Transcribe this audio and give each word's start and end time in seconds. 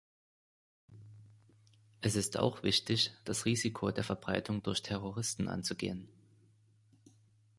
Es 2.01 2.15
ist 2.15 2.35
auch 2.39 2.63
wichtig, 2.63 3.11
das 3.23 3.45
Risiko 3.45 3.91
der 3.91 4.03
Verbreitung 4.03 4.63
durch 4.63 4.81
Terroristen 4.81 5.47
anzugehen. 5.47 6.07